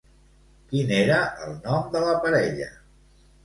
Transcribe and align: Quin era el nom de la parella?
Quin 0.71 0.93
era 1.01 1.21
el 1.49 1.55
nom 1.67 1.95
de 1.95 2.05
la 2.09 2.19
parella? 2.27 2.75